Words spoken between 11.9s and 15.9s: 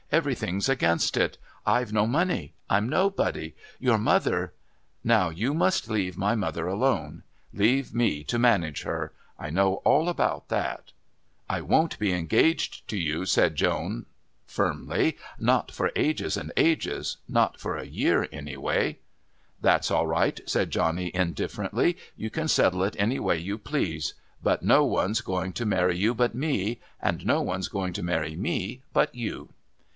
be engaged to you," Joan said firmly, "not